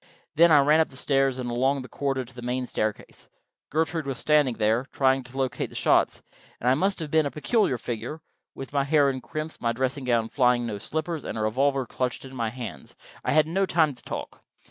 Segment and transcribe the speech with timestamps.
[0.33, 3.29] Then I ran up the stairs and along the corridor to the main staircase.
[3.69, 6.23] Gertrude was standing there, trying to locate the shots,
[6.59, 8.19] and I must have been a peculiar figure,
[8.55, 12.25] with my hair in crimps, my dressing gown flying, no slippers, and a revolver clutched
[12.25, 14.43] in my hands I had no time to talk.